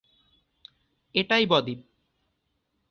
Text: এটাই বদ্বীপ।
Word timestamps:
এটাই 1.15 1.45
বদ্বীপ। 1.45 1.79